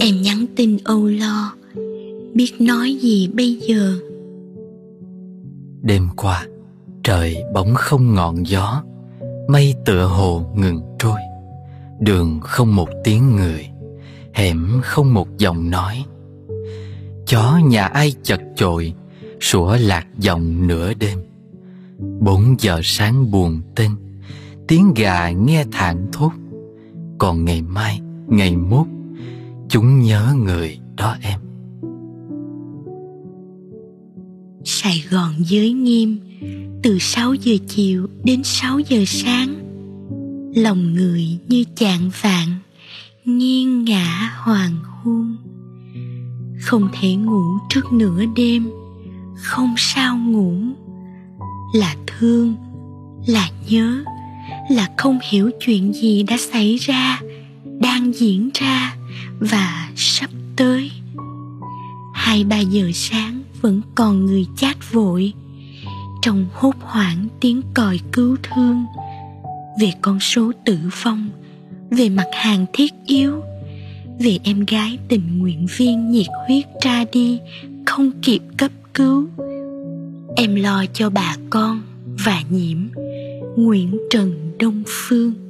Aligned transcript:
em 0.00 0.22
nhắn 0.22 0.46
tin 0.56 0.76
âu 0.84 1.06
lo. 1.06 1.54
Biết 2.34 2.52
nói 2.60 2.96
gì 3.00 3.28
bây 3.34 3.58
giờ? 3.68 3.98
Đêm 5.82 6.08
qua, 6.16 6.46
trời 7.02 7.36
bỗng 7.54 7.74
không 7.74 8.14
ngọn 8.14 8.46
gió. 8.46 8.82
Mây 9.48 9.74
tựa 9.84 10.06
hồ 10.06 10.52
ngừng 10.56 10.82
trôi. 10.98 11.18
Đường 12.00 12.40
không 12.42 12.76
một 12.76 12.88
tiếng 13.04 13.36
người. 13.36 13.68
Hẻm 14.32 14.80
không 14.82 15.14
một 15.14 15.38
giọng 15.38 15.70
nói. 15.70 16.04
Chó 17.26 17.60
nhà 17.64 17.86
ai 17.86 18.12
chật 18.22 18.40
chội, 18.56 18.92
sủa 19.40 19.76
lạc 19.76 20.06
giọng 20.18 20.66
nửa 20.66 20.94
đêm. 20.94 21.18
Bốn 22.20 22.56
giờ 22.58 22.80
sáng 22.84 23.30
buồn 23.30 23.60
tên, 23.74 23.90
tiếng 24.68 24.94
gà 24.94 25.30
nghe 25.30 25.64
thảng 25.72 26.06
thốt. 26.12 26.30
Còn 27.18 27.44
ngày 27.44 27.62
mai, 27.62 28.00
ngày 28.26 28.56
mốt 28.56 28.86
chúng 29.74 30.00
nhớ 30.00 30.34
người 30.44 30.78
đó 30.96 31.16
em. 31.22 31.40
Sài 34.64 35.04
Gòn 35.10 35.34
giới 35.38 35.72
nghiêm, 35.72 36.18
từ 36.82 36.98
6 36.98 37.34
giờ 37.34 37.56
chiều 37.68 38.06
đến 38.24 38.42
6 38.44 38.78
giờ 38.78 39.04
sáng. 39.06 39.54
Lòng 40.56 40.94
người 40.94 41.38
như 41.48 41.64
chạng 41.76 42.10
vạn 42.22 42.48
nghiêng 43.24 43.84
ngã 43.84 44.34
hoàng 44.38 44.76
hôn. 44.84 45.36
Không 46.60 46.88
thể 47.00 47.14
ngủ 47.14 47.44
trước 47.68 47.92
nửa 47.92 48.24
đêm, 48.36 48.70
không 49.36 49.74
sao 49.78 50.18
ngủ. 50.18 50.54
Là 51.74 51.96
thương, 52.06 52.54
là 53.26 53.50
nhớ, 53.68 54.04
là 54.70 54.90
không 54.96 55.18
hiểu 55.30 55.50
chuyện 55.60 55.92
gì 55.92 56.22
đã 56.22 56.36
xảy 56.52 56.76
ra, 56.76 57.20
đang 57.80 58.12
diễn 58.14 58.50
ra 58.54 58.96
và 59.40 59.90
sắp 59.96 60.30
tới, 60.56 60.90
hai 62.14 62.44
ba 62.44 62.58
giờ 62.58 62.90
sáng 62.94 63.42
vẫn 63.60 63.80
còn 63.94 64.26
người 64.26 64.46
chát 64.56 64.92
vội. 64.92 65.32
Trong 66.22 66.46
hốt 66.52 66.74
hoảng 66.80 67.28
tiếng 67.40 67.62
còi 67.74 68.00
cứu 68.12 68.36
thương 68.42 68.84
về 69.80 69.92
con 70.02 70.20
số 70.20 70.52
tử 70.64 70.78
vong, 71.02 71.28
về 71.90 72.08
mặt 72.08 72.28
hàng 72.32 72.66
thiết 72.72 72.92
yếu, 73.06 73.40
về 74.20 74.38
em 74.44 74.64
gái 74.64 74.98
tình 75.08 75.38
nguyện 75.38 75.66
viên 75.76 76.10
nhiệt 76.10 76.26
huyết 76.46 76.64
ra 76.82 77.04
đi, 77.12 77.38
không 77.86 78.10
kịp 78.22 78.40
cấp 78.56 78.70
cứu. 78.94 79.28
Em 80.36 80.54
lo 80.54 80.84
cho 80.92 81.10
bà 81.10 81.36
con 81.50 81.82
và 82.24 82.42
nhiễm, 82.50 82.78
nguyễn 83.56 83.98
trần 84.10 84.56
đông 84.58 84.82
phương 84.86 85.43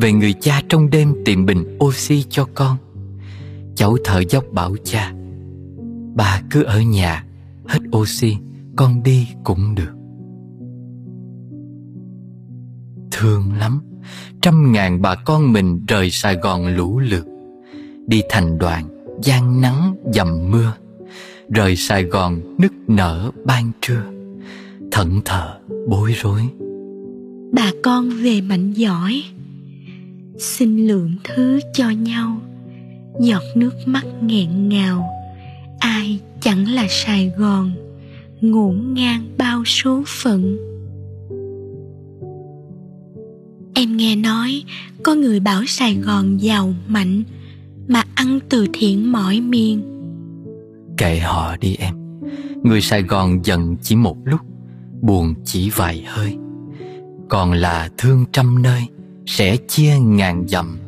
về 0.00 0.12
người 0.12 0.32
cha 0.32 0.62
trong 0.68 0.90
đêm 0.90 1.14
tìm 1.24 1.46
bình 1.46 1.78
oxy 1.84 2.24
cho 2.28 2.46
con. 2.54 2.76
Cháu 3.74 3.96
thở 4.04 4.22
dốc 4.28 4.44
bảo 4.52 4.76
cha, 4.84 5.12
bà 6.14 6.42
cứ 6.50 6.62
ở 6.62 6.80
nhà, 6.80 7.24
hết 7.66 7.78
oxy, 7.96 8.36
con 8.76 9.02
đi 9.02 9.28
cũng 9.44 9.74
được. 9.74 9.92
Thương 13.10 13.52
lắm, 13.58 13.80
trăm 14.40 14.72
ngàn 14.72 15.02
bà 15.02 15.14
con 15.14 15.52
mình 15.52 15.84
rời 15.88 16.10
sài 16.10 16.36
gòn 16.36 16.66
lũ 16.66 16.98
lượt. 16.98 17.26
Đi 18.06 18.22
thành 18.30 18.58
đoàn, 18.58 18.84
gian 19.22 19.60
nắng, 19.60 19.94
dầm 20.14 20.50
mưa. 20.50 20.72
Rời 21.48 21.76
sài 21.76 22.04
gòn, 22.04 22.56
nức 22.58 22.72
nở, 22.88 23.30
ban 23.44 23.70
trưa. 23.80 24.02
Thẫn 24.92 25.20
thờ, 25.24 25.58
bối 25.88 26.14
rối. 26.22 26.42
Bà 27.52 27.70
con 27.82 28.10
về 28.22 28.40
mạnh 28.40 28.72
giỏi 28.72 29.22
xin 30.40 30.86
lượng 30.86 31.14
thứ 31.24 31.60
cho 31.72 31.90
nhau. 31.90 32.40
Giọt 33.20 33.42
nước 33.54 33.74
mắt 33.86 34.04
nghẹn 34.22 34.68
ngào. 34.68 35.08
Ai 35.78 36.20
chẳng 36.40 36.68
là 36.68 36.86
sài 36.88 37.32
gòn 37.38 37.72
ngổn 38.40 38.94
ngang 38.94 39.28
bao 39.38 39.64
số 39.64 40.02
phận. 40.06 40.56
Em 43.74 43.96
nghe 43.96 44.16
nói, 44.16 44.62
có 45.02 45.14
người 45.14 45.40
bảo 45.40 45.64
sài 45.66 45.94
gòn 45.94 46.40
giàu 46.40 46.74
mạnh, 46.88 47.22
mà 47.88 48.04
ăn 48.14 48.38
từ 48.48 48.66
thiện 48.72 49.12
mỏi 49.12 49.40
miên 49.40 49.90
kệ 51.00 51.18
họ 51.18 51.56
đi 51.60 51.76
em. 51.78 51.94
Người 52.62 52.80
sài 52.80 53.02
gòn 53.02 53.44
giận 53.44 53.76
chỉ 53.82 53.96
một 53.96 54.16
lúc, 54.24 54.40
buồn 55.00 55.34
chỉ 55.44 55.70
vài 55.70 56.04
hơi. 56.06 56.36
Còn 57.28 57.52
là 57.52 57.90
thương 57.98 58.24
trăm 58.32 58.62
nơi 58.62 58.82
sẽ 59.30 59.56
chia 59.56 59.98
ngàn 59.98 60.48
dặm. 60.48 60.78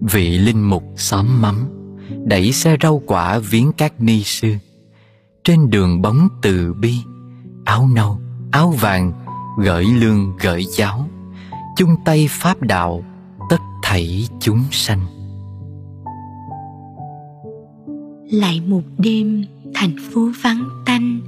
Vị 0.00 0.38
linh 0.38 0.70
mục 0.70 0.84
xóm 0.96 1.26
mắm 1.42 1.68
đẩy 2.24 2.52
xe 2.52 2.76
rau 2.82 3.02
quả 3.06 3.38
viếng 3.38 3.72
các 3.76 4.00
ni 4.00 4.22
sư. 4.22 4.54
Trên 5.44 5.70
đường 5.70 6.02
bóng 6.02 6.28
từ 6.42 6.74
bi, 6.74 6.94
áo 7.64 7.88
nâu, 7.94 8.18
áo 8.50 8.70
vàng 8.70 9.12
gửi 9.58 9.84
lương 9.84 10.36
gửi 10.40 10.64
giáo, 10.76 11.08
chung 11.76 11.96
tay 12.04 12.28
pháp 12.30 12.62
đạo 12.62 13.04
tất 13.50 13.60
thảy 13.82 14.28
chúng 14.40 14.62
sanh. 14.70 15.00
Lại 18.30 18.62
một 18.66 18.82
đêm, 18.98 19.44
thành 19.74 19.96
phố 20.12 20.28
vắng 20.42 20.68
tanh. 20.86 21.20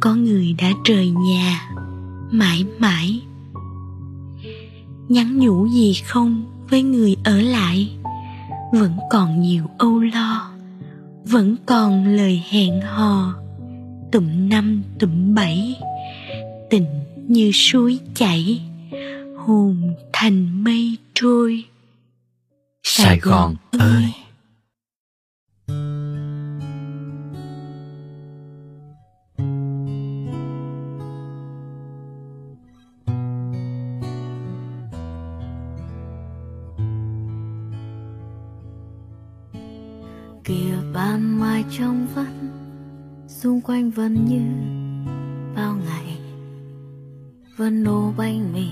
Có 0.00 0.14
người 0.14 0.54
đã 0.58 0.70
rời 0.84 1.10
nhà, 1.10 1.70
mãi 2.30 2.64
mãi 2.78 3.22
nhắn 5.10 5.38
nhủ 5.38 5.66
gì 5.66 5.94
không 6.06 6.44
với 6.70 6.82
người 6.82 7.16
ở 7.24 7.40
lại. 7.40 7.92
Vẫn 8.72 8.92
còn 9.10 9.40
nhiều 9.40 9.64
âu 9.78 9.98
lo 9.98 10.50
vẫn 11.24 11.56
còn 11.66 12.06
lời 12.06 12.42
hẹn 12.50 12.80
hò. 12.80 13.34
Tụm 14.12 14.48
năm 14.48 14.82
tụm 14.98 15.34
bảy 15.34 15.76
tình 16.70 16.86
như 17.28 17.50
suối 17.54 17.98
chảy 18.14 18.60
hồn 19.36 19.94
thành 20.12 20.64
mây 20.64 20.96
trôi. 21.14 21.64
Sài, 22.82 23.06
sài 23.06 23.18
gòn, 23.18 23.56
gòn 23.72 23.80
ơi 23.80 24.04
kìa 40.50 40.76
ban 40.94 41.40
mai 41.40 41.64
trong 41.78 42.06
vắt 42.14 42.32
xung 43.26 43.60
quanh 43.60 43.90
vẫn 43.90 44.24
như 44.24 44.42
bao 45.56 45.76
ngày. 45.86 46.18
Vẫn 47.56 47.84
nô 47.84 48.12
bánh 48.16 48.52
mì 48.52 48.68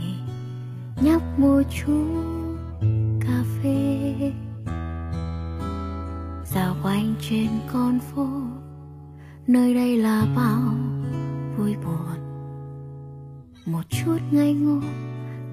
nhấp 1.03 1.39
một 1.39 1.63
chút 1.71 2.07
cà 3.21 3.45
phê. 3.63 4.15
Dạo 6.45 6.77
quanh 6.83 7.15
trên 7.29 7.49
con 7.73 7.99
phố, 8.01 8.29
nơi 9.47 9.75
đây 9.75 9.97
là 9.97 10.27
bao 10.37 10.75
vui 11.57 11.77
buồn. 11.85 12.19
Một 13.67 13.83
chút 13.91 14.19
ngây 14.31 14.55
ngô, 14.55 14.81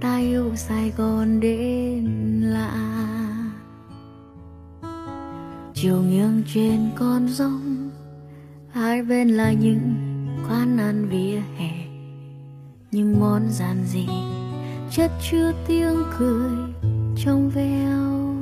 ta 0.02 0.18
yêu 0.18 0.56
sài 0.56 0.90
gòn 0.98 1.40
đến 1.40 2.06
lạ 2.42 2.95
chiều 5.86 6.02
nghiêng 6.02 6.44
trên 6.54 6.90
con 6.96 7.28
rông 7.28 7.90
hai 8.72 9.04
bên 9.04 9.30
là 9.30 9.52
những 9.52 9.96
quán 10.50 10.78
ăn 10.78 11.10
vỉa 11.10 11.42
hè, 11.58 11.72
những 12.92 13.20
món 13.20 13.50
giản 13.50 13.84
dị, 13.86 14.08
chất 14.92 15.12
chứa 15.32 15.52
tiếng 15.68 15.96
cười 16.18 16.52
trong 17.18 17.50
veo. 17.50 18.36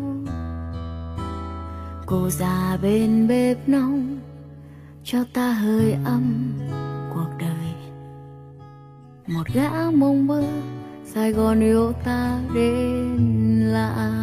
Cô 2.05 2.29
già 2.29 2.77
bên 2.81 3.27
bếp 3.27 3.69
nóng, 3.69 4.19
cho 5.03 5.23
ta 5.33 5.53
hơi 5.53 5.95
ấm 6.05 6.53
cuộc 7.13 7.29
đời. 7.39 7.73
Một 9.27 9.47
gã 9.53 9.71
mong 9.95 10.27
mơ, 10.27 10.43
sài 11.05 11.31
gòn 11.31 11.59
yêu 11.59 11.91
ta 12.03 12.39
đến 12.55 13.17
lạ 13.59 14.22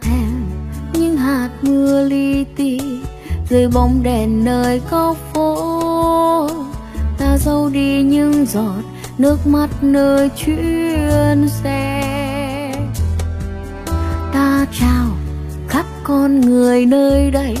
thèm, 0.00 0.46
những 0.92 1.16
hạt 1.16 1.50
mưa 1.62 2.04
li 2.04 2.44
ti 2.44 2.80
dưới 3.48 3.68
bóng 3.68 4.02
đèn 4.02 4.44
nơi 4.44 4.80
góc 4.90 5.16
phố. 5.32 6.48
Ta 7.18 7.38
dâu 7.38 7.68
đi 7.68 8.02
những 8.02 8.46
giọt 8.46 8.82
nước 9.18 9.46
mắt 9.46 9.70
nơi 9.82 10.30
chuyến 10.36 11.48
xe. 11.48 12.04
Ta 14.32 14.66
chào 14.80 15.06
khắp 15.68 15.86
con 16.02 16.40
người 16.40 16.86
nơi 16.86 17.30
đây, 17.30 17.56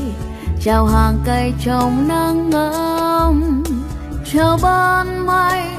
chào 0.62 0.86
hàng 0.86 1.18
cây 1.24 1.52
trong 1.64 2.08
nắng 2.08 2.50
ấm. 2.52 3.62
Chào 4.32 4.58
ban 4.62 5.26
mai 5.26 5.77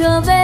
trở 0.00 0.20
về 0.20 0.39